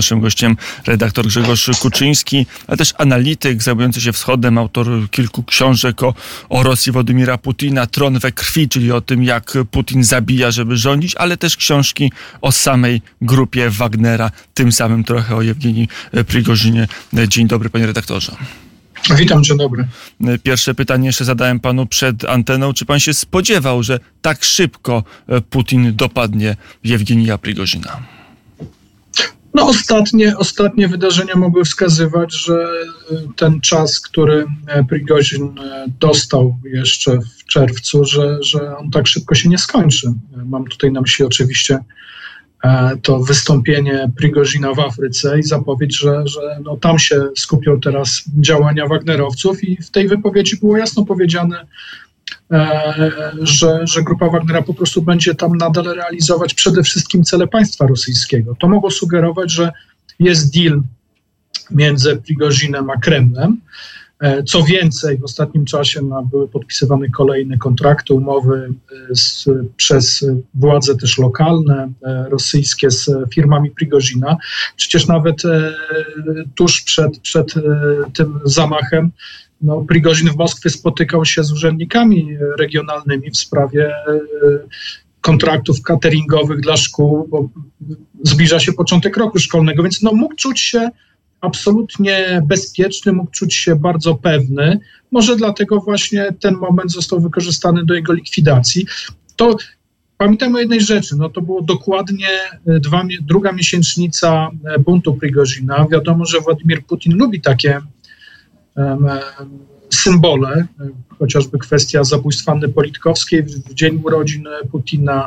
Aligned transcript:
Naszym 0.00 0.20
gościem 0.20 0.56
redaktor 0.86 1.26
Grzegorz 1.26 1.70
Kuczyński, 1.80 2.46
ale 2.66 2.76
też 2.76 2.94
analityk 2.98 3.62
zajmujący 3.62 4.00
się 4.00 4.12
wschodem, 4.12 4.58
autor 4.58 4.86
kilku 5.10 5.42
książek 5.42 6.02
o, 6.02 6.14
o 6.48 6.62
Rosji 6.62 6.92
Władimira 6.92 7.38
Putina, 7.38 7.86
Tron 7.86 8.18
we 8.18 8.32
krwi, 8.32 8.68
czyli 8.68 8.92
o 8.92 9.00
tym, 9.00 9.24
jak 9.24 9.52
Putin 9.70 10.04
zabija, 10.04 10.50
żeby 10.50 10.76
rządzić, 10.76 11.16
ale 11.16 11.36
też 11.36 11.56
książki 11.56 12.12
o 12.40 12.52
samej 12.52 13.02
grupie 13.20 13.70
Wagnera, 13.70 14.30
tym 14.54 14.72
samym 14.72 15.04
trochę 15.04 15.36
o 15.36 15.42
Jewgenii 15.42 15.88
Prigorzynie. 16.26 16.88
Dzień 17.28 17.46
dobry, 17.46 17.70
panie 17.70 17.86
redaktorze. 17.86 18.36
Witam, 19.16 19.44
dzień 19.44 19.58
dobry. 19.58 19.86
Pierwsze 20.42 20.74
pytanie 20.74 21.06
jeszcze 21.06 21.24
zadałem 21.24 21.60
panu 21.60 21.86
przed 21.86 22.24
anteną. 22.24 22.72
Czy 22.72 22.84
pan 22.84 23.00
się 23.00 23.14
spodziewał, 23.14 23.82
że 23.82 24.00
tak 24.22 24.44
szybko 24.44 25.04
Putin 25.50 25.96
dopadnie 25.96 26.56
Jewgenija 26.84 27.38
Prigorzyna? 27.38 28.19
No, 29.60 29.66
ostatnie, 29.66 30.36
ostatnie 30.36 30.88
wydarzenia 30.88 31.36
mogły 31.36 31.64
wskazywać, 31.64 32.34
że 32.34 32.54
e, 32.54 33.16
ten 33.36 33.60
czas, 33.60 34.00
który 34.00 34.46
e, 34.66 34.84
Prigozin 34.84 35.58
e, 35.58 35.86
dostał 36.00 36.56
jeszcze 36.64 37.18
w 37.18 37.44
czerwcu, 37.44 38.04
że, 38.04 38.38
że 38.42 38.76
on 38.76 38.90
tak 38.90 39.06
szybko 39.06 39.34
się 39.34 39.48
nie 39.48 39.58
skończy. 39.58 40.12
Mam 40.44 40.64
tutaj 40.64 40.92
na 40.92 41.00
myśli 41.00 41.24
oczywiście 41.24 41.78
to 43.02 43.18
wystąpienie 43.18 44.10
Prigozina 44.16 44.74
w 44.74 44.78
Afryce 44.78 45.38
i 45.38 45.42
zapowiedź, 45.42 45.98
że, 45.98 46.22
że 46.26 46.40
no 46.64 46.76
tam 46.76 46.98
się 46.98 47.28
skupią 47.36 47.80
teraz 47.80 48.22
działania 48.40 48.86
Wagnerowców 48.86 49.64
i 49.64 49.76
w 49.76 49.90
tej 49.90 50.08
wypowiedzi 50.08 50.56
było 50.56 50.76
jasno 50.76 51.04
powiedziane, 51.04 51.66
że, 53.42 53.86
że 53.86 54.02
grupa 54.02 54.30
Wagnera 54.30 54.62
po 54.62 54.74
prostu 54.74 55.02
będzie 55.02 55.34
tam 55.34 55.56
nadal 55.56 55.84
realizować 55.84 56.54
przede 56.54 56.82
wszystkim 56.82 57.24
cele 57.24 57.46
państwa 57.46 57.86
rosyjskiego. 57.86 58.56
To 58.58 58.68
mogło 58.68 58.90
sugerować, 58.90 59.52
że 59.52 59.72
jest 60.18 60.54
deal 60.54 60.82
między 61.70 62.16
Prigozinem 62.16 62.90
a 62.90 62.96
Kremlem. 62.96 63.60
E, 64.20 64.42
co 64.42 64.62
więcej, 64.62 65.18
w 65.18 65.24
ostatnim 65.24 65.64
czasie 65.64 66.00
były 66.30 66.48
podpisywane 66.48 67.08
kolejne 67.08 67.58
kontrakty, 67.58 68.14
umowy 68.14 68.72
e, 69.10 69.14
z, 69.14 69.48
przez 69.76 70.26
władze 70.54 70.96
też 70.96 71.18
lokalne, 71.18 71.92
rosyjskie 72.30 72.90
z 72.90 73.10
firmami 73.34 73.70
Prigozina. 73.70 74.36
Przecież 74.76 75.06
nawet 75.06 75.42
tuż 76.54 76.82
przed, 76.82 77.18
przed 77.18 77.54
tym 78.14 78.40
zamachem 78.44 79.10
no, 79.62 79.84
Prigozin 79.88 80.30
w 80.30 80.36
Moskwie 80.36 80.70
spotykał 80.70 81.24
się 81.24 81.44
z 81.44 81.52
urzędnikami 81.52 82.36
regionalnymi 82.58 83.30
w 83.30 83.36
sprawie 83.36 83.86
e, 83.86 84.20
kontraktów 85.20 85.82
cateringowych 85.82 86.60
dla 86.60 86.76
szkół, 86.76 87.28
bo 87.28 87.48
zbliża 88.22 88.60
się 88.60 88.72
początek 88.72 89.16
roku 89.16 89.38
szkolnego, 89.38 89.82
więc 89.82 90.02
no, 90.02 90.12
mógł 90.12 90.34
czuć 90.34 90.60
się 90.60 90.90
absolutnie 91.40 92.42
bezpieczny, 92.46 93.12
mógł 93.12 93.30
czuć 93.30 93.54
się 93.54 93.76
bardzo 93.76 94.14
pewny. 94.14 94.80
Może 95.10 95.36
dlatego 95.36 95.80
właśnie 95.80 96.34
ten 96.40 96.54
moment 96.54 96.92
został 96.92 97.20
wykorzystany 97.20 97.84
do 97.84 97.94
jego 97.94 98.12
likwidacji. 98.12 98.86
To 99.36 99.56
pamiętajmy 100.18 100.56
o 100.56 100.60
jednej 100.60 100.80
rzeczy, 100.80 101.16
no 101.16 101.28
to 101.28 101.40
było 101.40 101.62
dokładnie 101.62 102.28
e, 102.66 102.80
dwa, 102.80 103.04
druga 103.22 103.52
miesięcznica 103.52 104.50
e, 104.64 104.78
buntu 104.78 105.14
Prigozina. 105.14 105.86
Wiadomo, 105.92 106.24
że 106.24 106.40
Władimir 106.40 106.84
Putin 106.84 107.16
lubi 107.16 107.40
takie 107.40 107.80
symbole, 109.94 110.66
chociażby 111.18 111.58
kwestia 111.58 112.04
zabójstwa 112.04 112.52
Anny 112.52 112.68
Politkowskiej 112.68 113.42
w 113.42 113.74
dzień 113.74 114.00
urodzin 114.04 114.44
Putina. 114.70 115.26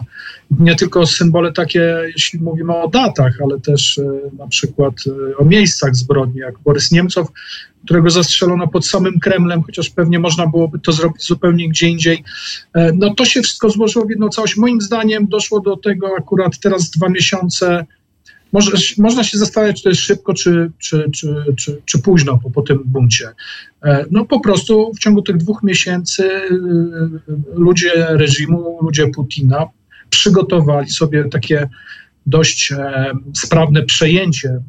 Nie 0.60 0.76
tylko 0.76 1.08
symbole 1.08 1.52
takie, 1.52 2.00
jeśli 2.06 2.40
mówimy 2.40 2.76
o 2.76 2.88
datach, 2.88 3.34
ale 3.44 3.60
też 3.60 3.98
e, 3.98 4.04
na 4.38 4.48
przykład 4.48 4.94
e, 5.32 5.38
o 5.38 5.46
miejscach 5.46 5.96
zbrodni, 5.96 6.40
jak 6.40 6.60
Borys 6.60 6.92
Niemcow, 6.92 7.28
którego 7.86 8.10
zastrzelono 8.10 8.68
pod 8.68 8.86
samym 8.86 9.20
Kremlem, 9.20 9.64
chociaż 9.64 9.90
pewnie 9.90 10.20
można 10.20 10.48
byłoby 10.48 10.80
to 10.80 10.92
zrobić 10.92 11.24
zupełnie 11.24 11.70
gdzie 11.70 11.88
indziej. 11.88 12.24
E, 12.74 12.92
no 12.94 13.14
to 13.14 13.26
się 13.26 13.42
wszystko 13.42 13.70
złożyło 13.70 14.06
w 14.06 14.10
jedną 14.10 14.30
całość. 14.30 14.58
Moim 14.58 14.82
zdaniem 14.82 15.28
doszło 15.28 15.60
do 15.60 15.78
tego 15.78 16.08
akurat 16.18 16.60
teraz 16.60 16.90
dwa 16.90 17.10
miesiące 17.10 17.86
może, 18.54 18.72
można 18.98 19.24
się 19.24 19.38
zastanawiać, 19.38 19.78
czy 19.78 19.84
to 19.84 19.90
jest 19.90 20.02
szybko, 20.02 20.34
czy, 20.34 20.72
czy, 20.80 21.10
czy, 21.12 21.46
czy, 21.58 21.82
czy 21.86 22.00
późno 22.00 22.40
po, 22.44 22.52
po 22.52 22.62
tym 22.62 22.84
buncie. 22.86 23.30
E, 23.84 24.06
no 24.12 24.26
po 24.26 24.40
prostu 24.40 24.92
w 24.96 25.00
ciągu 25.00 25.22
tych 25.22 25.38
dwóch 25.38 25.64
miesięcy 25.64 26.32
e, 26.32 26.50
ludzie 27.54 27.92
reżimu, 27.96 28.80
ludzie 28.82 29.08
Putina 29.08 29.66
przygotowali 30.10 30.90
sobie 30.90 31.30
takie 31.30 31.70
dość 32.26 32.72
e, 32.72 33.12
sprawne 33.34 33.84
przejęcie 33.84 34.60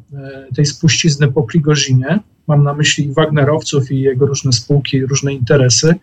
tej 0.55 0.65
spuścizny 0.65 1.31
po 1.31 1.43
Prigorzinie. 1.43 2.19
Mam 2.47 2.63
na 2.63 2.73
myśli 2.73 3.13
Wagnerowców 3.13 3.91
i 3.91 4.01
jego 4.01 4.25
różne 4.25 4.51
spółki, 4.51 5.05
różne 5.05 5.33
interesy. 5.33 5.95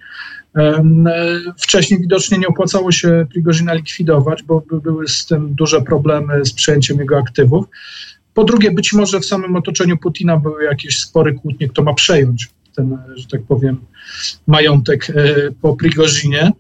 Wcześniej 1.59 2.01
widocznie 2.01 2.39
nie 2.39 2.49
opłacało 2.49 2.93
się 2.93 3.27
Prigozina 3.31 3.75
likwidować, 3.75 4.43
bo 4.43 4.63
były 4.83 5.09
z 5.09 5.27
tym 5.27 5.55
duże 5.55 5.83
problemy 5.83 6.45
z 6.45 6.53
przejęciem 6.53 6.99
jego 6.99 7.19
aktywów. 7.19 7.67
Po 8.35 8.45
drugie, 8.45 8.71
być 8.71 8.93
może 8.93 9.21
w 9.21 9.27
samym 9.27 9.57
otoczeniu 9.57 9.99
Putina 9.99 10.37
były 10.37 10.65
jakieś 10.65 11.01
spory 11.01 11.35
kłótnie, 11.35 11.69
kto 11.69 11.83
ma 11.83 11.95
przejąć 11.95 12.49
ten, 12.77 12.99
że 13.15 13.27
tak 13.27 13.43
powiem, 13.43 13.81
majątek 14.47 15.11
e, 15.11 15.35
po 15.63 15.77
Prigozinie. 15.77 16.53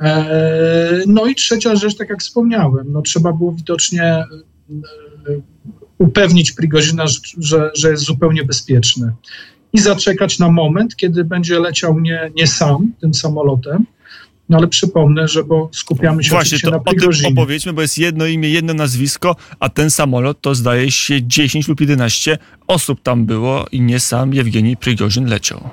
E, 0.00 1.02
no 1.06 1.26
i 1.26 1.34
trzecia 1.34 1.76
rzecz, 1.76 1.96
tak 1.96 2.08
jak 2.08 2.20
wspomniałem, 2.20 2.92
no 2.92 3.02
trzeba 3.02 3.32
było 3.32 3.52
widocznie 3.52 4.04
e, 4.04 4.24
upewnić 5.98 6.52
Prigozina, 6.52 7.04
że, 7.38 7.70
że 7.74 7.90
jest 7.90 8.02
zupełnie 8.02 8.44
bezpieczny 8.44 9.12
i 9.74 9.80
zaczekać 9.80 10.38
na 10.38 10.50
moment, 10.50 10.96
kiedy 10.96 11.24
będzie 11.24 11.60
leciał 11.60 12.00
nie, 12.00 12.30
nie 12.36 12.46
sam 12.46 12.92
tym 13.00 13.14
samolotem, 13.14 13.86
no 14.48 14.58
ale 14.58 14.68
przypomnę, 14.68 15.28
że 15.28 15.44
bo 15.44 15.68
skupiamy 15.72 16.24
się 16.24 16.30
Właśnie, 16.30 16.58
to 16.58 16.70
na 16.70 16.78
Prigorzinie. 16.80 17.28
o 17.28 17.30
tym 17.30 17.38
opowiedzmy, 17.38 17.72
bo 17.72 17.82
jest 17.82 17.98
jedno 17.98 18.26
imię, 18.26 18.48
jedno 18.48 18.74
nazwisko, 18.74 19.36
a 19.60 19.68
ten 19.68 19.90
samolot 19.90 20.40
to 20.40 20.54
zdaje 20.54 20.90
się 20.90 21.22
10 21.22 21.68
lub 21.68 21.80
11 21.80 22.38
osób 22.66 23.02
tam 23.02 23.26
było 23.26 23.66
i 23.72 23.80
nie 23.80 24.00
sam 24.00 24.34
Jewgeni 24.34 24.76
Prigorzin 24.76 25.26
leciał. 25.26 25.70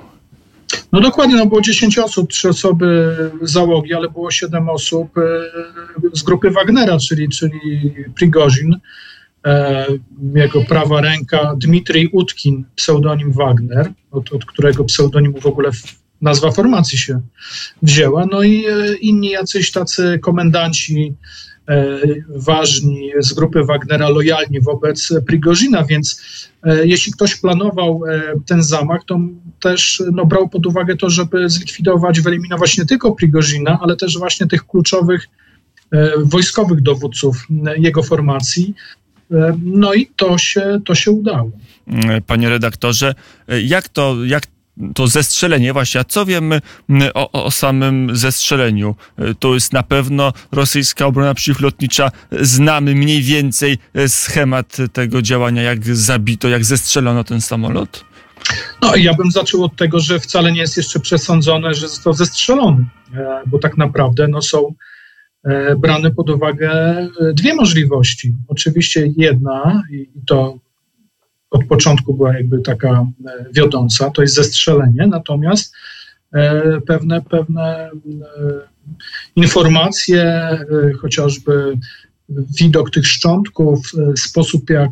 No 0.92 1.00
dokładnie, 1.00 1.36
no 1.36 1.46
było 1.46 1.60
10 1.60 1.98
osób, 1.98 2.30
3 2.30 2.48
osoby 2.48 3.16
załogi, 3.42 3.94
ale 3.94 4.08
było 4.10 4.30
7 4.30 4.68
osób 4.68 5.18
e, 5.18 5.22
z 6.12 6.22
grupy 6.22 6.50
Wagnera, 6.50 6.98
czyli, 6.98 7.28
czyli 7.28 7.60
Prigozin. 8.14 8.76
E, 9.46 9.86
jego 10.34 10.62
prawa 10.62 11.00
ręka 11.00 11.54
Dmitrij 11.56 12.08
Utkin, 12.12 12.64
pseudonim 12.76 13.32
Wagner, 13.32 13.92
od, 14.10 14.32
od 14.32 14.44
którego 14.44 14.84
pseudonimu 14.84 15.40
w 15.40 15.46
ogóle 15.46 15.70
nazwa 16.20 16.50
formacji 16.50 16.98
się 16.98 17.20
wzięła. 17.82 18.26
No 18.30 18.42
i 18.42 18.66
e, 18.66 18.94
inni 18.94 19.30
jacyś 19.30 19.72
tacy 19.72 20.18
komendanci 20.22 21.14
e, 21.68 21.98
ważni 22.28 23.10
z 23.20 23.32
grupy 23.32 23.64
Wagnera 23.64 24.08
lojalni 24.08 24.60
wobec 24.60 25.12
Prigozina, 25.26 25.84
więc 25.84 26.22
jeśli 26.84 27.12
ktoś 27.12 27.36
planował 27.36 28.00
ten 28.46 28.62
zamach, 28.62 29.00
to 29.06 29.20
też 29.60 30.02
no, 30.12 30.26
brał 30.26 30.48
pod 30.48 30.66
uwagę 30.66 30.96
to, 30.96 31.10
żeby 31.10 31.50
zlikwidować, 31.50 32.20
wyeliminować 32.20 32.78
nie 32.78 32.86
tylko 32.86 33.12
Prigozina, 33.12 33.78
ale 33.82 33.96
też 33.96 34.18
właśnie 34.18 34.46
tych 34.46 34.66
kluczowych 34.66 35.28
wojskowych 36.24 36.80
dowódców 36.80 37.46
jego 37.76 38.02
formacji, 38.02 38.74
no 39.62 39.94
i 39.94 40.06
to 40.06 40.38
się, 40.38 40.80
to 40.84 40.94
się 40.94 41.10
udało. 41.10 41.50
Panie 42.26 42.48
redaktorze, 42.48 43.14
jak 43.48 43.88
to, 43.88 44.16
jak 44.24 44.46
to 44.94 45.06
zestrzelenie, 45.06 45.72
właśnie, 45.72 46.00
a 46.00 46.04
co 46.04 46.26
wiemy 46.26 46.60
o, 47.14 47.44
o, 47.44 47.50
samym 47.50 48.16
zestrzeleniu? 48.16 48.94
To 49.38 49.54
jest 49.54 49.72
na 49.72 49.82
pewno 49.82 50.32
rosyjska 50.52 51.06
obrona 51.06 51.34
przeciwlotnicza. 51.34 52.10
Znamy 52.40 52.94
mniej 52.94 53.22
więcej 53.22 53.78
schemat 54.08 54.76
tego 54.92 55.22
działania, 55.22 55.62
jak 55.62 55.84
zabito, 55.96 56.48
jak 56.48 56.64
zestrzelono 56.64 57.24
ten 57.24 57.40
samolot? 57.40 58.04
No, 58.82 58.96
ja 58.96 59.14
bym 59.14 59.30
zaczął 59.30 59.64
od 59.64 59.76
tego, 59.76 60.00
że 60.00 60.20
wcale 60.20 60.52
nie 60.52 60.60
jest 60.60 60.76
jeszcze 60.76 61.00
przesądzone, 61.00 61.74
że 61.74 61.88
został 61.88 62.12
zestrzelony, 62.12 62.84
e, 63.14 63.42
bo 63.46 63.58
tak 63.58 63.76
naprawdę 63.76 64.28
no, 64.28 64.42
są 64.42 64.58
E, 64.68 64.74
brane 65.78 66.10
pod 66.10 66.30
uwagę 66.30 66.70
e, 66.70 67.08
dwie 67.32 67.54
możliwości. 67.54 68.34
Oczywiście 68.48 69.12
jedna, 69.16 69.82
i 69.90 70.08
to 70.26 70.58
od 71.50 71.64
początku 71.64 72.14
była 72.14 72.34
jakby 72.34 72.60
taka 72.60 72.90
e, 72.90 73.06
wiodąca, 73.52 74.10
to 74.10 74.22
jest 74.22 74.34
zestrzelenie, 74.34 75.06
natomiast 75.06 75.74
pewne, 76.86 77.22
pewne 77.22 77.90
informacje, 79.36 80.48
chociażby 81.00 81.78
widok 82.28 82.90
tych 82.90 83.06
szczątków, 83.06 83.78
sposób 84.16 84.70
jak 84.70 84.90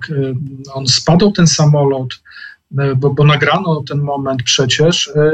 on 0.75 0.87
spadał 0.87 1.32
ten 1.32 1.46
samolot, 1.46 2.14
E, 2.14 2.50
bo, 2.70 3.11
bo 3.11 3.25
nagrano 3.25 3.82
ten 3.88 3.99
moment 3.99 4.43
przecież, 4.43 5.08
e, 5.17 5.32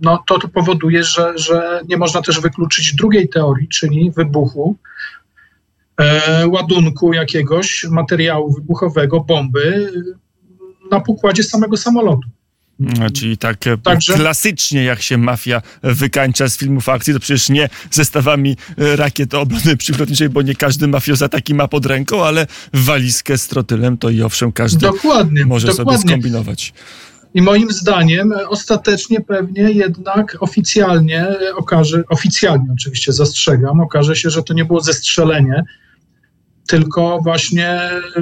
no 0.00 0.24
to, 0.26 0.38
to 0.38 0.48
powoduje, 0.48 1.04
że, 1.04 1.38
że 1.38 1.80
nie 1.88 1.96
można 1.96 2.22
też 2.22 2.40
wykluczyć 2.40 2.94
drugiej 2.94 3.28
teorii, 3.28 3.68
czyli 3.68 4.10
wybuchu 4.10 4.76
e, 5.96 6.48
ładunku 6.48 7.12
jakiegoś 7.12 7.86
materiału 7.90 8.52
wybuchowego, 8.52 9.20
bomby 9.20 9.92
na 10.90 11.00
pokładzie 11.00 11.42
samego 11.42 11.76
samolotu. 11.76 12.28
No, 12.78 13.10
czyli 13.10 13.38
tak 13.38 13.66
e, 13.66 13.78
Także... 13.78 14.14
klasycznie, 14.14 14.84
jak 14.84 15.02
się 15.02 15.18
mafia 15.18 15.62
wykańcza 15.82 16.48
z 16.48 16.56
filmów 16.56 16.88
akcji, 16.88 17.14
to 17.14 17.20
przecież 17.20 17.48
nie 17.48 17.68
zestawami 17.90 18.56
e, 18.78 18.96
rakiet 18.96 19.34
obrony 19.34 19.76
przylotniczej, 19.76 20.28
bo 20.28 20.42
nie 20.42 20.54
każdy 20.54 20.88
mafioza 20.88 21.28
taki 21.28 21.54
ma 21.54 21.68
pod 21.68 21.86
ręką, 21.86 22.24
ale 22.24 22.46
walizkę 22.72 23.38
z 23.38 23.48
trotylem 23.48 23.98
to 23.98 24.10
i 24.10 24.22
owszem 24.22 24.52
każdy 24.52 24.80
dokładnie, 24.80 25.46
może 25.46 25.66
dokładnie. 25.66 25.98
sobie 25.98 26.08
skombinować. 26.08 26.72
I 27.34 27.42
moim 27.42 27.70
zdaniem 27.70 28.34
ostatecznie 28.48 29.20
pewnie 29.20 29.62
jednak 29.62 30.36
oficjalnie 30.40 31.26
okaże, 31.56 32.02
oficjalnie 32.08 32.66
oczywiście 32.72 33.12
zastrzegam, 33.12 33.80
okaże 33.80 34.16
się, 34.16 34.30
że 34.30 34.42
to 34.42 34.54
nie 34.54 34.64
było 34.64 34.80
zestrzelenie, 34.80 35.64
tylko 36.68 37.20
właśnie 37.22 37.80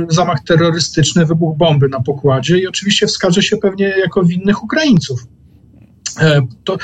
zamach 0.08 0.40
terrorystyczny, 0.40 1.26
wybuch 1.26 1.56
bomby 1.56 1.88
na 1.88 2.00
pokładzie 2.00 2.58
i 2.58 2.66
oczywiście 2.66 3.06
wskaże 3.06 3.42
się 3.42 3.56
pewnie 3.56 3.88
jako 3.88 4.24
winnych 4.24 4.62
Ukraińców. 4.64 5.20
E, 6.20 6.46
to 6.64 6.78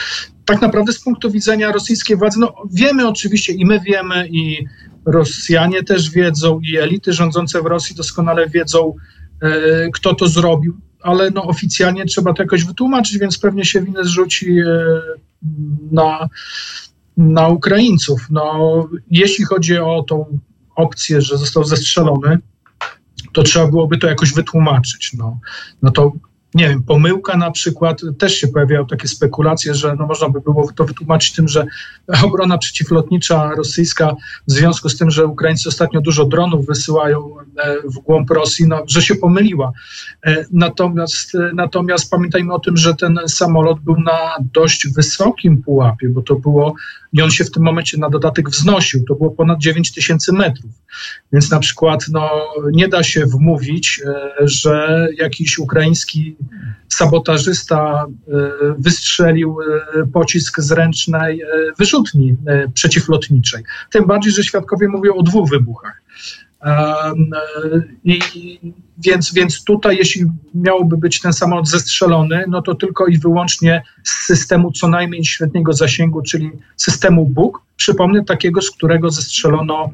tak 0.44 0.60
naprawdę 0.62 0.92
z 0.92 1.00
punktu 1.00 1.30
widzenia 1.30 1.72
rosyjskiej 1.72 2.16
władzy, 2.16 2.40
no 2.40 2.54
wiemy 2.72 3.08
oczywiście 3.08 3.52
i 3.52 3.66
my 3.66 3.80
wiemy 3.80 4.28
i 4.28 4.64
Rosjanie 5.06 5.82
też 5.82 6.10
wiedzą 6.10 6.60
i 6.60 6.76
elity 6.76 7.12
rządzące 7.12 7.62
w 7.62 7.66
Rosji 7.66 7.96
doskonale 7.96 8.48
wiedzą, 8.48 8.94
e, 9.42 9.90
kto 9.90 10.14
to 10.14 10.28
zrobił, 10.28 10.76
ale 11.02 11.30
no 11.30 11.42
oficjalnie 11.44 12.04
trzeba 12.04 12.32
to 12.32 12.42
jakoś 12.42 12.64
wytłumaczyć, 12.64 13.18
więc 13.18 13.38
pewnie 13.38 13.64
się 13.64 13.82
winę 13.82 14.04
zrzuci 14.04 14.58
e, 14.60 14.64
na, 15.90 16.28
na 17.16 17.48
Ukraińców. 17.48 18.26
No, 18.30 18.88
jeśli 19.10 19.44
chodzi 19.44 19.78
o 19.78 20.04
tą 20.08 20.38
opcję, 20.74 21.22
że 21.22 21.38
został 21.38 21.64
zestrzelony, 21.64 22.38
to 23.32 23.42
trzeba 23.42 23.66
byłoby 23.66 23.98
to 23.98 24.06
jakoś 24.06 24.32
wytłumaczyć. 24.32 25.12
No, 25.18 25.38
no 25.82 25.90
to 25.90 26.12
nie 26.54 26.68
wiem, 26.68 26.82
pomyłka 26.82 27.36
na 27.36 27.50
przykład, 27.50 28.00
też 28.18 28.34
się 28.34 28.48
pojawiają 28.48 28.86
takie 28.86 29.08
spekulacje, 29.08 29.74
że 29.74 29.96
no 29.98 30.06
można 30.06 30.28
by 30.28 30.40
było 30.40 30.72
to 30.72 30.84
wytłumaczyć 30.84 31.32
tym, 31.32 31.48
że 31.48 31.66
obrona 32.24 32.58
przeciwlotnicza 32.58 33.50
rosyjska 33.56 34.14
w 34.48 34.52
związku 34.52 34.88
z 34.88 34.98
tym, 34.98 35.10
że 35.10 35.26
Ukraińcy 35.26 35.68
ostatnio 35.68 36.00
dużo 36.00 36.24
dronów 36.24 36.66
wysyłają 36.66 37.34
e, 37.58 37.76
w 37.84 37.98
głąb 37.98 38.30
Rosji, 38.30 38.66
no, 38.68 38.82
że 38.86 39.02
się 39.02 39.14
pomyliła. 39.14 39.72
E, 40.26 40.44
natomiast, 40.50 41.34
e, 41.34 41.50
natomiast 41.54 42.10
pamiętajmy 42.10 42.54
o 42.54 42.58
tym, 42.58 42.76
że 42.76 42.94
ten 42.94 43.18
samolot 43.26 43.80
był 43.80 43.96
na 44.00 44.36
dość 44.54 44.88
wysokim 44.88 45.62
pułapie, 45.62 46.08
bo 46.08 46.22
to 46.22 46.34
było 46.34 46.74
i 47.12 47.22
on 47.22 47.30
się 47.30 47.44
w 47.44 47.50
tym 47.50 47.62
momencie 47.62 47.98
na 47.98 48.10
dodatek 48.10 48.50
wznosił. 48.50 49.04
To 49.04 49.14
było 49.14 49.30
ponad 49.30 49.58
9 49.58 49.92
tysięcy 49.92 50.32
metrów. 50.32 50.70
Więc 51.32 51.50
na 51.50 51.58
przykład 51.58 52.04
no, 52.08 52.30
nie 52.72 52.88
da 52.88 53.02
się 53.02 53.26
wmówić, 53.26 54.02
że 54.40 55.08
jakiś 55.18 55.58
ukraiński 55.58 56.36
sabotażysta 56.88 58.06
e, 58.06 58.32
wystrzelił 58.78 59.56
e, 59.60 60.06
pocisk 60.06 60.60
z 60.60 60.72
ręcznej 60.72 61.42
e, 61.42 61.46
wyrzutni 61.78 62.36
przeciwlotniczej. 62.74 63.62
Tym 63.90 64.06
bardziej, 64.06 64.32
że 64.32 64.44
świadkowie 64.44 64.88
mówią 64.88 65.14
o 65.14 65.22
dwóch 65.22 65.50
wybuchach. 65.50 66.02
I, 68.04 68.20
więc, 68.98 69.34
więc 69.34 69.64
tutaj, 69.64 69.96
jeśli 69.96 70.24
miałoby 70.54 70.96
być 70.96 71.20
ten 71.20 71.32
samolot 71.32 71.68
zestrzelony, 71.68 72.44
no 72.48 72.62
to 72.62 72.74
tylko 72.74 73.06
i 73.06 73.18
wyłącznie 73.18 73.82
z 74.02 74.10
systemu 74.10 74.72
co 74.72 74.88
najmniej 74.88 75.24
średniego 75.24 75.72
zasięgu, 75.72 76.22
czyli 76.22 76.50
systemu 76.76 77.26
Buk. 77.26 77.62
Przypomnę, 77.76 78.24
takiego, 78.24 78.62
z 78.62 78.70
którego 78.70 79.10
zestrzelono 79.10 79.90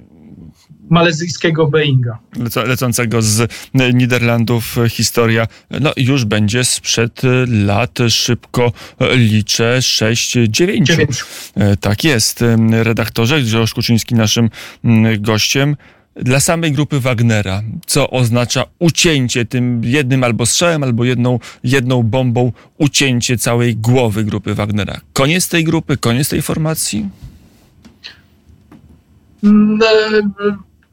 malezyjskiego 0.91 1.67
Boeinga. 1.67 2.19
Lecącego 2.67 3.23
z 3.23 3.53
Niderlandów 3.95 4.77
historia 4.89 5.47
no, 5.81 5.93
już 5.97 6.25
będzie 6.25 6.65
sprzed 6.65 7.23
lat, 7.47 7.99
szybko 8.09 8.73
liczę, 9.11 9.79
6-9. 9.81 11.25
E, 11.55 11.77
tak 11.77 12.05
jest. 12.05 12.45
Redaktorze 12.71 13.43
Grzegorz 13.43 13.75
Kuczyński 13.75 14.15
naszym 14.15 14.51
mm, 14.85 15.23
gościem 15.23 15.77
dla 16.23 16.41
samej 16.41 16.73
grupy 16.73 17.01
Wagnera, 17.01 17.63
co 17.87 18.11
oznacza 18.11 18.65
ucięcie 18.79 19.45
tym 19.45 19.85
jednym 19.85 20.25
albo 20.25 20.47
strzałem, 20.47 20.83
albo 20.83 21.05
jedną, 21.05 21.39
jedną 21.65 22.03
bombą, 22.03 22.53
ucięcie 22.79 23.39
całej 23.39 23.77
głowy 23.77 24.25
grupy 24.25 24.55
Wagnera. 24.55 25.01
Koniec 25.13 25.49
tej 25.49 25.65
grupy, 25.65 25.97
koniec 25.97 26.29
tej 26.29 26.43
formacji? 26.43 27.09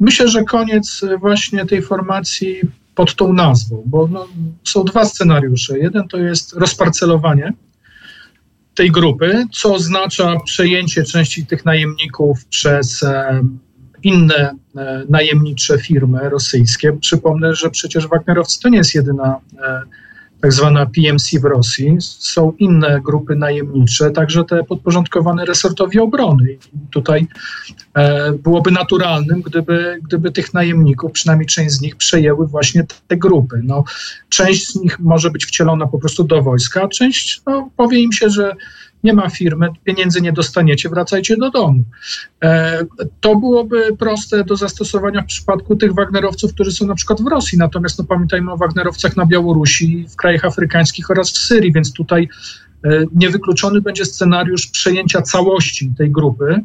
E, 0.01 0.03
Myślę, 0.03 0.27
że 0.27 0.43
koniec 0.43 1.05
właśnie 1.19 1.65
tej 1.65 1.81
formacji 1.81 2.61
pod 2.95 3.15
tą 3.15 3.33
nazwą, 3.33 3.83
bo 3.85 4.07
no, 4.07 4.27
są 4.63 4.83
dwa 4.83 5.05
scenariusze. 5.05 5.79
Jeden 5.79 6.07
to 6.07 6.17
jest 6.17 6.53
rozparcelowanie 6.53 7.53
tej 8.75 8.91
grupy, 8.91 9.45
co 9.51 9.73
oznacza 9.73 10.35
przejęcie 10.45 11.03
części 11.03 11.45
tych 11.45 11.65
najemników 11.65 12.45
przez 12.45 13.03
e, 13.03 13.43
inne 14.03 14.55
e, 14.77 15.03
najemnicze 15.09 15.77
firmy 15.79 16.29
rosyjskie. 16.29 16.97
Przypomnę, 17.01 17.55
że 17.55 17.69
przecież 17.69 18.07
Wagnerowcy 18.07 18.59
to 18.59 18.69
nie 18.69 18.77
jest 18.77 18.95
jedyna 18.95 19.39
e, 19.57 19.81
tak 20.41 20.53
zwana 20.53 20.85
PMC 20.85 21.39
w 21.39 21.43
Rosji. 21.43 21.97
Są 21.99 22.53
inne 22.59 23.01
grupy 23.01 23.35
najemnicze, 23.35 24.11
także 24.11 24.43
te 24.43 24.63
podporządkowane 24.63 25.45
resortowi 25.45 25.99
obrony. 25.99 26.51
I 26.51 26.57
tutaj 26.91 27.27
e, 27.93 28.31
byłoby 28.31 28.71
naturalnym, 28.71 29.41
gdyby, 29.41 29.99
gdyby 30.03 30.31
tych 30.31 30.53
najemników, 30.53 31.11
przynajmniej 31.11 31.47
część 31.47 31.71
z 31.71 31.81
nich, 31.81 31.95
przejęły 31.95 32.47
właśnie 32.47 32.85
te 33.07 33.17
grupy. 33.17 33.61
No, 33.63 33.83
część 34.29 34.67
z 34.67 34.75
nich 34.75 34.99
może 34.99 35.31
być 35.31 35.45
wcielona 35.45 35.87
po 35.87 35.99
prostu 35.99 36.23
do 36.23 36.43
wojska, 36.43 36.81
a 36.81 36.87
część 36.87 37.41
no, 37.45 37.69
powie 37.77 37.99
im 37.99 38.11
się, 38.11 38.29
że 38.29 38.55
nie 39.05 39.13
ma 39.13 39.29
firmy, 39.29 39.69
pieniędzy 39.83 40.21
nie 40.21 40.33
dostaniecie, 40.33 40.89
wracajcie 40.89 41.37
do 41.37 41.51
domu. 41.51 41.83
E, 42.43 42.79
to 43.21 43.35
byłoby 43.35 43.97
proste 43.99 44.43
do 44.43 44.55
zastosowania 44.55 45.21
w 45.21 45.25
przypadku 45.25 45.75
tych 45.75 45.93
Wagnerowców, 45.93 46.53
którzy 46.53 46.71
są 46.71 46.87
na 46.87 46.95
przykład 46.95 47.21
w 47.21 47.27
Rosji, 47.27 47.57
natomiast 47.57 47.99
no, 47.99 48.05
pamiętajmy 48.05 48.51
o 48.51 48.57
Wagnerowcach 48.57 49.17
na 49.17 49.25
Białorusi, 49.25 50.05
w 50.09 50.15
krajach 50.15 50.45
afrykańskich 50.45 51.11
oraz 51.11 51.31
w 51.31 51.37
Syrii, 51.37 51.73
więc 51.73 51.93
tutaj 51.93 52.29
e, 52.85 52.89
niewykluczony 53.15 53.81
będzie 53.81 54.05
scenariusz 54.05 54.67
przejęcia 54.67 55.21
całości 55.21 55.91
tej 55.97 56.11
grupy 56.11 56.61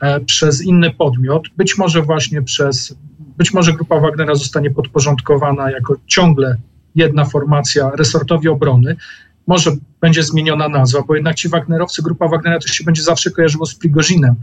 e, 0.00 0.20
przez 0.20 0.62
inny 0.62 0.90
podmiot, 0.90 1.48
być 1.56 1.78
może 1.78 2.02
właśnie 2.02 2.42
przez, 2.42 2.96
być 3.38 3.54
może 3.54 3.72
grupa 3.72 4.00
Wagnera 4.00 4.34
zostanie 4.34 4.70
podporządkowana 4.70 5.70
jako 5.70 5.96
ciągle 6.06 6.56
jedna 6.94 7.24
formacja 7.24 7.90
resortowi 7.90 8.48
obrony, 8.48 8.96
może 9.46 9.70
będzie 10.00 10.22
zmieniona 10.22 10.68
nazwa, 10.68 11.02
bo 11.02 11.14
jednak 11.14 11.36
ci 11.36 11.48
Wagnerowcy, 11.48 12.02
grupa 12.02 12.28
Wagnera 12.28 12.58
to 12.58 12.68
się 12.68 12.84
będzie 12.84 13.02
zawsze 13.02 13.30
kojarzyło 13.30 13.66
z 13.66 13.74
Prigozinem, 13.74 14.34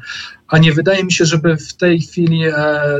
a 0.47 0.57
nie 0.57 0.73
wydaje 0.73 1.03
mi 1.03 1.11
się, 1.11 1.25
żeby 1.25 1.57
w 1.57 1.73
tej 1.73 2.01
chwili 2.01 2.43
e, 2.45 2.53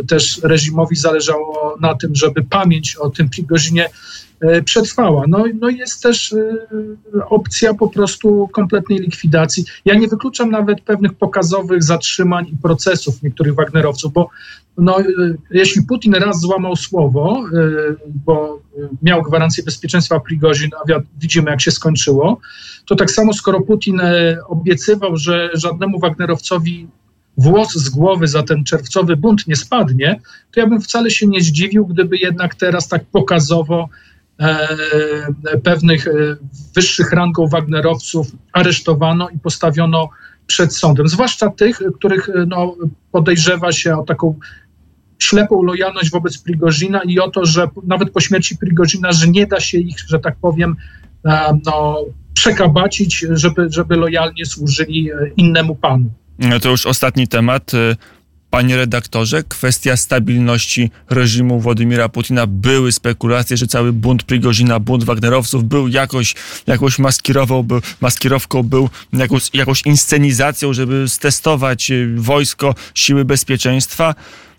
też 0.08 0.40
reżimowi 0.44 0.96
zależało 0.96 1.78
na 1.82 1.96
tym, 1.96 2.16
żeby 2.16 2.44
pamięć 2.44 2.96
o 2.96 3.10
tym 3.10 3.30
Prigozinie 3.30 3.90
przetrwała. 4.66 5.26
No, 5.28 5.44
no 5.60 5.70
jest 5.70 6.04
też 6.04 6.34
e, 6.34 7.26
opcja 7.26 7.74
po 7.74 7.90
prostu 7.90 8.50
kompletnej 8.54 9.00
likwidacji. 9.00 9.66
Ja 9.86 9.96
nie 9.96 10.08
wykluczam 10.08 10.52
nawet 10.52 10.82
pewnych 10.82 11.14
pokazowych 11.14 11.84
zatrzymań 11.84 12.48
i 12.48 12.58
procesów 12.58 13.24
niektórych 13.24 13.56
Wagnerowców, 13.56 14.14
bo 14.14 14.30
no, 14.78 15.00
e, 15.00 15.04
jeśli 15.52 15.84
Putin 15.84 16.14
raz 16.14 16.40
złamał 16.40 16.76
słowo, 16.76 17.44
bo 18.26 18.62
miał 19.02 19.24
gwarancję 19.24 19.64
bezpieczeństwa 19.64 20.20
Prigozin, 20.20 20.70
a 20.74 21.00
widzimy 21.20 21.52
jak 21.52 21.62
się 21.62 21.72
skończyło, 21.72 22.40
to 22.86 22.96
tak 22.96 23.12
samo 23.12 23.34
skoro 23.34 23.62
Putin 23.62 24.02
obiecywał, 24.48 25.18
że 25.18 25.50
żadnemu 25.54 26.00
Wagnerowcowi 26.00 26.88
włos 27.38 27.74
z 27.74 27.90
głowy 27.90 28.28
za 28.28 28.44
ten 28.44 28.64
czerwcowy 28.64 29.16
bunt 29.16 29.48
nie 29.48 29.56
spadnie, 29.56 30.20
to 30.52 30.60
ja 30.60 30.68
bym 30.68 30.82
wcale 30.82 31.12
się 31.12 31.28
nie 31.28 31.42
zdziwił, 31.42 31.86
gdyby 31.86 32.18
jednak 32.18 32.56
teraz 32.56 32.88
tak 32.88 33.06
pokazowo 33.06 33.90
E, 33.90 34.09
pewnych 35.64 36.08
e, 36.08 36.12
wyższych 36.76 37.12
rangą 37.12 37.48
Wagnerowców 37.48 38.28
aresztowano 38.54 39.30
i 39.30 39.40
postawiono 39.40 40.10
przed 40.48 40.76
sądem. 40.76 41.08
Zwłaszcza 41.08 41.50
tych, 41.50 41.82
których 41.98 42.30
e, 42.30 42.46
no, 42.48 42.76
podejrzewa 43.12 43.72
się 43.72 43.98
o 43.98 44.04
taką 44.04 44.40
ślepą 45.20 45.64
lojalność 45.64 46.12
wobec 46.12 46.38
Prigozina 46.38 47.02
i 47.04 47.20
o 47.20 47.32
to, 47.32 47.46
że 47.46 47.68
nawet 47.84 48.12
po 48.12 48.20
śmierci 48.20 48.58
Prigozina, 48.58 49.12
że 49.12 49.28
nie 49.28 49.48
da 49.48 49.60
się 49.60 49.78
ich, 49.78 50.00
że 50.08 50.20
tak 50.20 50.36
powiem, 50.42 50.76
no, 51.66 51.98
przekabacić, 52.34 53.26
żeby, 53.32 53.68
żeby 53.70 53.96
lojalnie 53.96 54.46
służyli 54.46 55.10
innemu 55.38 55.76
panu. 55.76 56.06
To 56.62 56.70
już 56.70 56.86
ostatni 56.86 57.28
temat. 57.28 57.72
Panie 58.50 58.78
redaktorze, 58.78 59.44
kwestia 59.44 59.98
stabilności 59.98 60.92
reżimu 61.10 61.60
Władimira 61.60 62.10
Putina. 62.10 62.48
Były 62.48 62.92
spekulacje, 62.92 63.58
że 63.58 63.68
cały 63.68 63.94
bunt 63.94 64.24
Prigozina, 64.24 64.80
bunt 64.80 65.04
Wagnerowców 65.04 65.64
był 65.64 65.88
jakoś, 65.88 66.36
jakoś 66.68 67.00
maskirową, 67.00 67.64
był, 67.64 67.82
maskirowką, 68.02 68.64
był 68.64 68.90
jakąś, 69.14 69.50
jakąś 69.54 69.82
inscenizacją, 69.86 70.74
żeby 70.74 71.10
stestować 71.10 71.92
wojsko, 72.16 72.76
siły 72.96 73.26
bezpieczeństwa. 73.26 74.16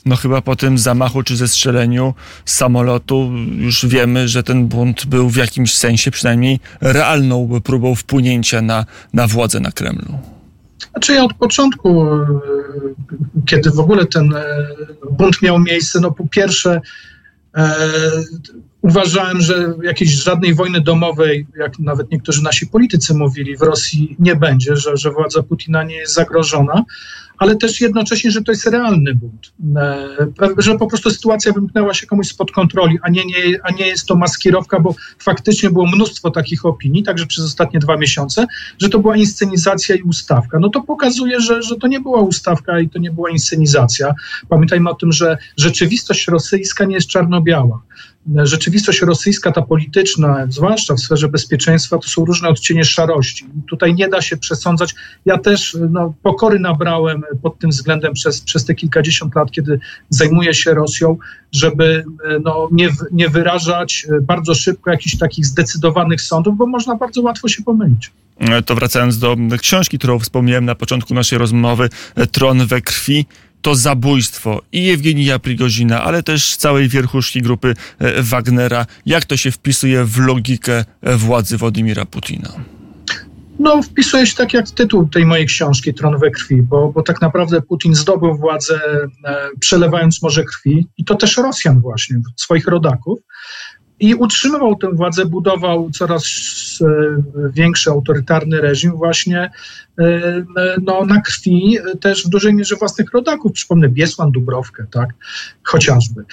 no 0.06 0.16
chyba 0.16 0.42
po 0.42 0.56
tym 0.56 0.78
zamachu 0.78 1.22
czy 1.22 1.36
zestrzeleniu 1.36 2.14
samolotu 2.44 3.32
już 3.56 3.86
wiemy, 3.86 4.28
że 4.28 4.42
ten 4.42 4.68
bunt 4.68 5.06
był 5.06 5.28
w 5.28 5.36
jakimś 5.36 5.74
sensie 5.74 6.10
przynajmniej 6.10 6.60
realną 6.80 7.60
próbą 7.64 7.94
wpłynięcia 7.94 8.62
na, 8.62 8.86
na 9.12 9.26
władzę 9.26 9.60
na 9.60 9.72
Kremlu. 9.72 10.39
Znaczy 10.90 11.14
ja 11.14 11.24
od 11.24 11.34
początku, 11.34 12.06
e, 12.06 12.26
kiedy 13.46 13.70
w 13.70 13.80
ogóle 13.80 14.06
ten 14.06 14.34
e, 14.34 14.66
bunt 15.10 15.42
miał 15.42 15.58
miejsce, 15.58 16.00
no 16.00 16.10
po 16.10 16.28
pierwsze 16.28 16.80
e, 17.56 17.76
uważałem, 18.82 19.40
że 19.40 19.74
jakiejś 19.82 20.10
żadnej 20.10 20.54
wojny 20.54 20.80
domowej, 20.80 21.46
jak 21.58 21.78
nawet 21.78 22.10
niektórzy 22.10 22.42
nasi 22.42 22.66
politycy 22.66 23.14
mówili, 23.14 23.56
w 23.56 23.62
Rosji 23.62 24.16
nie 24.18 24.36
będzie, 24.36 24.76
że, 24.76 24.96
że 24.96 25.10
władza 25.10 25.42
Putina 25.42 25.84
nie 25.84 25.96
jest 25.96 26.14
zagrożona 26.14 26.84
ale 27.40 27.56
też 27.56 27.80
jednocześnie, 27.80 28.30
że 28.30 28.42
to 28.42 28.52
jest 28.52 28.66
realny 28.66 29.14
bunt, 29.14 29.52
e, 29.76 30.16
że 30.58 30.78
po 30.78 30.86
prostu 30.86 31.10
sytuacja 31.10 31.52
wymknęła 31.52 31.94
się 31.94 32.06
komuś 32.06 32.28
spod 32.28 32.52
kontroli, 32.52 32.98
a 33.02 33.10
nie, 33.10 33.24
nie, 33.24 33.34
a 33.62 33.70
nie 33.70 33.86
jest 33.86 34.06
to 34.06 34.16
maskirowka, 34.16 34.80
bo 34.80 34.94
faktycznie 35.18 35.70
było 35.70 35.86
mnóstwo 35.86 36.30
takich 36.30 36.66
opinii, 36.66 37.02
także 37.02 37.26
przez 37.26 37.44
ostatnie 37.44 37.80
dwa 37.80 37.96
miesiące, 37.96 38.46
że 38.78 38.88
to 38.88 38.98
była 38.98 39.16
inscenizacja 39.16 39.96
i 39.96 40.02
ustawka. 40.02 40.58
No 40.58 40.68
to 40.68 40.80
pokazuje, 40.80 41.40
że, 41.40 41.62
że 41.62 41.76
to 41.76 41.86
nie 41.86 42.00
była 42.00 42.20
ustawka 42.20 42.80
i 42.80 42.88
to 42.88 42.98
nie 42.98 43.10
była 43.10 43.30
inscenizacja. 43.30 44.14
Pamiętajmy 44.48 44.90
o 44.90 44.94
tym, 44.94 45.12
że 45.12 45.38
rzeczywistość 45.56 46.28
rosyjska 46.28 46.84
nie 46.84 46.94
jest 46.94 47.08
czarno-biała 47.08 47.82
rzeczywistość 48.36 49.02
rosyjska, 49.02 49.52
ta 49.52 49.62
polityczna, 49.62 50.46
zwłaszcza 50.48 50.94
w 50.94 51.00
sferze 51.00 51.28
bezpieczeństwa, 51.28 51.98
to 51.98 52.08
są 52.08 52.24
różne 52.24 52.48
odcienie 52.48 52.84
szarości. 52.84 53.46
Tutaj 53.68 53.94
nie 53.94 54.08
da 54.08 54.22
się 54.22 54.36
przesądzać. 54.36 54.94
Ja 55.26 55.38
też 55.38 55.76
no, 55.90 56.14
pokory 56.22 56.58
nabrałem 56.58 57.22
pod 57.42 57.58
tym 57.58 57.70
względem 57.70 58.12
przez, 58.12 58.40
przez 58.40 58.64
te 58.64 58.74
kilkadziesiąt 58.74 59.34
lat, 59.34 59.50
kiedy 59.50 59.80
zajmuję 60.08 60.54
się 60.54 60.74
Rosją, 60.74 61.16
żeby 61.52 62.04
no, 62.44 62.68
nie, 62.72 62.88
nie 63.12 63.28
wyrażać 63.28 64.06
bardzo 64.22 64.54
szybko 64.54 64.90
jakichś 64.90 65.18
takich 65.18 65.46
zdecydowanych 65.46 66.20
sądów, 66.20 66.56
bo 66.56 66.66
można 66.66 66.96
bardzo 66.96 67.22
łatwo 67.22 67.48
się 67.48 67.62
pomylić. 67.62 68.10
To 68.66 68.74
wracając 68.74 69.18
do 69.18 69.36
książki, 69.60 69.98
którą 69.98 70.18
wspomniałem 70.18 70.64
na 70.64 70.74
początku 70.74 71.14
naszej 71.14 71.38
rozmowy, 71.38 71.88
Tron 72.32 72.66
we 72.66 72.80
krwi 72.80 73.26
to 73.62 73.74
zabójstwo 73.74 74.62
i 74.72 74.84
Jewgenija 74.84 75.38
Prigozina, 75.38 76.04
ale 76.04 76.22
też 76.22 76.56
całej 76.56 76.88
wierchuszki 76.88 77.42
grupy 77.42 77.74
e, 77.98 78.22
Wagnera. 78.22 78.86
Jak 79.06 79.24
to 79.24 79.36
się 79.36 79.50
wpisuje 79.50 80.04
w 80.04 80.18
logikę 80.18 80.84
e, 81.02 81.16
władzy 81.16 81.56
Władimira 81.56 82.04
Putina? 82.04 82.52
No, 83.58 83.82
wpisuje 83.82 84.26
się 84.26 84.36
tak 84.36 84.54
jak 84.54 84.70
tytuł 84.70 85.08
tej 85.08 85.26
mojej 85.26 85.46
książki, 85.46 85.94
Tron 85.94 86.18
we 86.18 86.30
krwi, 86.30 86.62
bo, 86.62 86.92
bo 86.92 87.02
tak 87.02 87.20
naprawdę 87.20 87.62
Putin 87.62 87.94
zdobył 87.94 88.36
władzę 88.36 88.80
e, 89.24 89.48
przelewając 89.60 90.22
morze 90.22 90.44
krwi 90.44 90.86
i 90.98 91.04
to 91.04 91.14
też 91.14 91.36
Rosjan 91.36 91.80
właśnie, 91.80 92.16
swoich 92.36 92.66
rodaków 92.66 93.18
i 94.00 94.14
utrzymywał 94.14 94.76
tę 94.76 94.92
władzę, 94.92 95.26
budował 95.26 95.90
coraz 95.90 96.24
e, 96.82 97.50
większy 97.52 97.90
autorytarny 97.90 98.60
reżim 98.60 98.92
właśnie 98.92 99.50
e, 99.98 100.44
no, 100.82 101.04
na 101.04 101.20
krwi 101.20 101.78
też 102.00 102.26
w 102.26 102.28
dużej 102.28 102.54
mierze 102.54 102.76
własnych 102.76 103.12
rodaków. 103.12 103.52
Przypomnę 103.52 103.88
Biesłan, 103.88 104.30
Dubrowkę, 104.30 104.86
tak, 104.90 105.10
chociażby. 105.62 106.24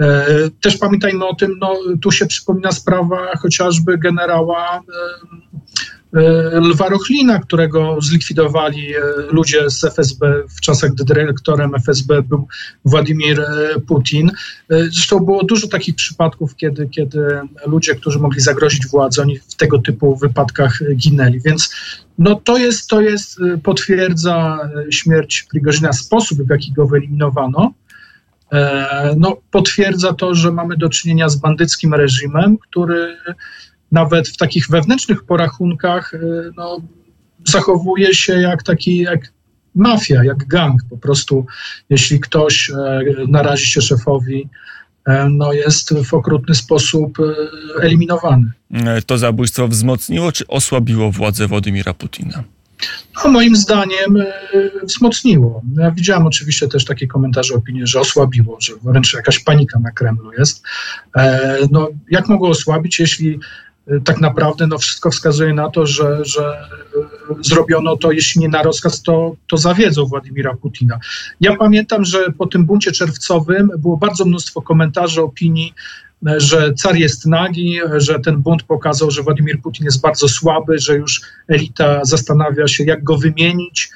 E, 0.00 0.26
też 0.60 0.76
pamiętajmy 0.76 1.26
o 1.26 1.34
tym, 1.34 1.58
no, 1.60 1.78
tu 2.02 2.10
się 2.10 2.26
przypomina 2.26 2.72
sprawa 2.72 3.36
chociażby 3.36 3.98
generała 3.98 4.80
E, 4.80 6.03
Lwa 6.52 6.88
Rochlina, 6.88 7.38
którego 7.38 7.96
zlikwidowali 8.00 8.96
e, 8.96 9.00
ludzie 9.30 9.70
z 9.70 9.84
FSB 9.84 10.42
w 10.48 10.60
czasach, 10.60 10.90
gdy 10.90 11.04
dyrektorem 11.04 11.74
FSB 11.74 12.22
był 12.22 12.48
Władimir 12.84 13.40
e, 13.40 13.80
Putin. 13.80 14.30
Zresztą 14.68 15.20
było 15.20 15.44
dużo 15.44 15.68
takich 15.68 15.94
przypadków, 15.94 16.56
kiedy, 16.56 16.88
kiedy 16.88 17.20
ludzie, 17.66 17.94
którzy 17.94 18.18
mogli 18.18 18.40
zagrozić 18.40 18.86
władzę, 18.86 19.22
oni 19.22 19.38
w 19.38 19.54
tego 19.54 19.78
typu 19.78 20.16
wypadkach 20.16 20.80
ginęli. 20.96 21.40
Więc 21.40 21.74
no 22.18 22.34
to 22.34 22.58
jest, 22.58 22.88
to 22.88 23.00
jest, 23.00 23.40
potwierdza 23.62 24.58
śmierć 24.90 25.46
Prigorzyna, 25.50 25.92
sposób, 25.92 26.38
w 26.38 26.50
jaki 26.50 26.72
go 26.72 26.86
wyeliminowano. 26.86 27.72
No, 29.16 29.36
potwierdza 29.50 30.12
to, 30.12 30.34
że 30.34 30.52
mamy 30.52 30.76
do 30.76 30.88
czynienia 30.88 31.28
z 31.28 31.36
bandyckim 31.36 31.94
reżimem, 31.94 32.58
który 32.58 33.16
nawet 33.94 34.28
w 34.28 34.36
takich 34.36 34.66
wewnętrznych 34.70 35.24
porachunkach 35.24 36.14
y, 36.14 36.50
no, 36.56 36.80
zachowuje 37.44 38.14
się 38.14 38.40
jak 38.40 38.62
taki, 38.62 38.96
jak 38.96 39.32
mafia, 39.74 40.24
jak 40.24 40.46
gang. 40.46 40.80
Po 40.90 40.96
prostu 40.96 41.46
jeśli 41.90 42.20
ktoś 42.20 42.70
e, 42.70 43.00
narazi 43.28 43.66
się 43.66 43.80
szefowi, 43.80 44.48
e, 45.06 45.28
no 45.28 45.52
jest 45.52 45.94
w 46.04 46.14
okrutny 46.14 46.54
sposób 46.54 47.18
e, 47.20 47.82
eliminowany. 47.82 48.52
To 49.06 49.18
zabójstwo 49.18 49.68
wzmocniło 49.68 50.32
czy 50.32 50.46
osłabiło 50.46 51.10
władzę 51.12 51.46
Władimira 51.46 51.94
Putina? 51.94 52.44
No, 53.24 53.30
moim 53.30 53.56
zdaniem 53.56 54.18
wzmocniło. 54.82 55.62
Ja 55.76 55.90
widziałem 55.90 56.26
oczywiście 56.26 56.68
też 56.68 56.84
takie 56.84 57.06
komentarze, 57.06 57.54
opinie, 57.54 57.86
że 57.86 58.00
osłabiło, 58.00 58.58
że 58.60 58.72
wręcz 58.82 59.14
jakaś 59.14 59.38
panika 59.38 59.78
na 59.78 59.90
Kremlu 59.90 60.32
jest. 60.38 60.62
No, 61.70 61.88
jak 62.10 62.28
mogło 62.28 62.48
osłabić, 62.48 62.98
jeśli 63.00 63.40
tak 64.04 64.20
naprawdę 64.20 64.66
no, 64.66 64.78
wszystko 64.78 65.10
wskazuje 65.10 65.54
na 65.54 65.70
to, 65.70 65.86
że, 65.86 66.24
że 66.24 66.68
y, 67.30 67.44
zrobiono 67.44 67.96
to, 67.96 68.12
jeśli 68.12 68.40
nie 68.40 68.48
na 68.48 68.62
rozkaz, 68.62 69.02
to, 69.02 69.36
to 69.48 69.56
za 69.56 69.74
wiedzą 69.74 70.04
Władimira 70.04 70.54
Putina. 70.54 70.98
Ja 71.40 71.56
pamiętam, 71.56 72.04
że 72.04 72.32
po 72.38 72.46
tym 72.46 72.66
buncie 72.66 72.92
czerwcowym 72.92 73.70
było 73.78 73.96
bardzo 73.96 74.24
mnóstwo 74.24 74.62
komentarzy, 74.62 75.22
opinii, 75.22 75.74
y, 76.28 76.40
że 76.40 76.74
car 76.74 76.96
jest 76.96 77.26
nagi, 77.26 77.78
że 77.96 78.20
ten 78.20 78.36
bunt 78.36 78.62
pokazał, 78.62 79.10
że 79.10 79.22
Władimir 79.22 79.60
Putin 79.60 79.84
jest 79.84 80.00
bardzo 80.00 80.28
słaby, 80.28 80.78
że 80.78 80.96
już 80.96 81.20
elita 81.48 82.04
zastanawia 82.04 82.68
się, 82.68 82.84
jak 82.84 83.04
go 83.04 83.16
wymienić, 83.16 83.90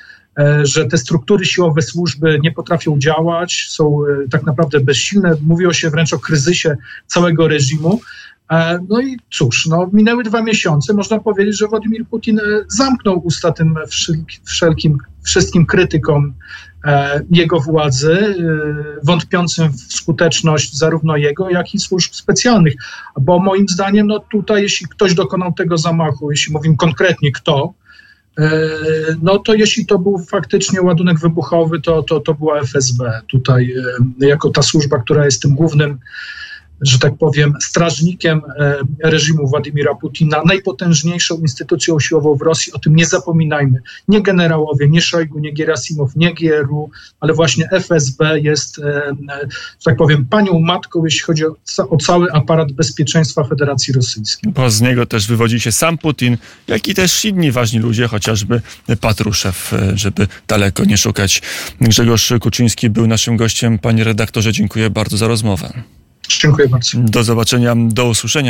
że 0.63 0.87
te 0.87 0.99
struktury 0.99 1.45
siłowe 1.45 1.83
służby 1.83 2.39
nie 2.43 2.53
potrafią 2.53 2.99
działać, 2.99 3.67
są 3.71 3.99
tak 4.31 4.43
naprawdę 4.43 4.81
bezsilne. 4.81 5.37
Mówiło 5.43 5.73
się 5.73 5.91
wręcz 5.91 6.13
o 6.13 6.19
kryzysie 6.19 6.77
całego 7.07 7.49
reżimu. 7.49 8.01
E, 8.53 8.79
no 8.89 9.01
i 9.01 9.17
cóż, 9.31 9.67
no, 9.67 9.91
minęły 9.93 10.25
dwa 10.25 10.43
miesiące. 10.43 10.95
Można 10.95 11.21
powiedzieć, 11.21 11.59
że 11.59 11.67
Władimir 11.67 12.07
Putin 12.07 12.39
e, 12.39 12.43
zamknął 12.69 13.21
usta 13.25 13.53
tym 13.53 13.75
wszelkim, 14.45 14.99
wszystkim 15.23 15.67
krytykom 15.67 16.35
e, 16.85 17.21
jego 17.31 17.61
władzy, 17.61 18.35
wątpiącym 19.03 19.73
w 19.73 19.93
skuteczność 19.95 20.77
zarówno 20.77 21.17
jego, 21.17 21.51
jak 21.51 21.75
i 21.75 21.79
służb 21.79 22.13
specjalnych. 22.13 22.75
Bo 23.21 23.39
moim 23.39 23.69
zdaniem, 23.69 24.07
no 24.07 24.19
tutaj, 24.19 24.63
jeśli 24.63 24.87
ktoś 24.87 25.15
dokonał 25.15 25.53
tego 25.53 25.79
zamachu, 25.79 26.31
jeśli 26.31 26.53
mówimy 26.53 26.77
konkretnie 26.77 27.33
kto, 27.33 27.75
no 29.23 29.39
to 29.39 29.55
jeśli 29.55 29.87
to 29.87 29.99
był 29.99 30.19
faktycznie 30.19 30.83
ładunek 30.83 31.19
wybuchowy, 31.19 31.81
to, 31.81 32.03
to, 32.03 32.21
to 32.21 32.35
była 32.35 32.61
FSB. 32.61 33.21
Tutaj, 33.27 33.75
jako 34.19 34.51
ta 34.51 34.63
służba, 34.63 34.99
która 34.99 35.25
jest 35.25 35.43
tym 35.43 35.55
głównym 35.55 35.99
że 36.81 36.99
tak 36.99 37.17
powiem, 37.19 37.55
strażnikiem 37.63 38.43
e, 38.59 38.77
reżimu 39.03 39.49
Władimira 39.49 39.95
Putina, 39.95 40.43
najpotężniejszą 40.45 41.39
instytucją 41.39 42.01
siłową 42.01 42.35
w 42.35 42.43
Rosji. 42.43 42.73
O 42.73 42.79
tym 42.79 42.97
nie 42.97 43.07
zapominajmy. 43.07 43.79
Nie 44.09 44.23
generałowie, 44.23 44.89
nie 44.89 45.01
Szojgu, 45.01 45.39
nie 45.39 45.53
Gerasimow, 45.53 46.17
nie 46.17 46.35
GRU, 46.35 46.91
ale 47.21 47.35
właśnie 47.35 47.69
FSB 47.71 48.41
jest, 48.41 48.79
e, 48.79 48.83
e, 48.85 49.15
że 49.51 49.85
tak 49.85 49.97
powiem, 49.97 50.27
panią 50.31 50.61
matką, 50.61 51.05
jeśli 51.05 51.21
chodzi 51.21 51.47
o, 51.47 51.57
o 51.89 51.97
cały 51.97 52.33
aparat 52.33 52.73
bezpieczeństwa 52.73 53.45
Federacji 53.45 53.95
Rosyjskiej. 53.95 54.53
Bo 54.53 54.71
z 54.71 54.81
niego 54.81 55.07
też 55.07 55.27
wywodzi 55.27 55.61
się 55.61 55.73
sam 55.73 55.99
Putin, 55.99 56.39
jak 56.69 56.89
i 56.89 56.95
też 56.95 57.25
inni 57.25 57.53
ważni 57.53 57.79
ludzie, 57.79 58.09
chociażby 58.09 58.61
Patruszew, 59.01 59.75
żeby 59.95 60.27
daleko 60.49 60.85
nie 60.85 60.97
szukać. 60.99 61.43
Grzegorz 61.81 62.33
Kuczyński 62.41 62.91
był 62.91 63.07
naszym 63.07 63.37
gościem. 63.37 63.79
Panie 63.79 64.05
redaktorze, 64.05 64.53
dziękuję 64.53 64.91
bardzo 64.91 65.17
za 65.17 65.29
rozmowę. 65.29 65.98
Dziękuję 66.29 66.69
bardzo. 66.69 66.99
Do 66.99 67.25
zobaczenia, 67.25 67.75
do 67.77 68.07
usłyszenia. 68.07 68.47